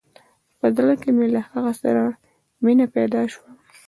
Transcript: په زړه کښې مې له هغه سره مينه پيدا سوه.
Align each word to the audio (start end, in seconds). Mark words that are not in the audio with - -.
په 0.59 0.67
زړه 0.75 0.93
کښې 1.01 1.11
مې 1.17 1.27
له 1.35 1.41
هغه 1.51 1.71
سره 1.81 2.03
مينه 2.63 2.85
پيدا 2.95 3.21
سوه. 3.33 3.49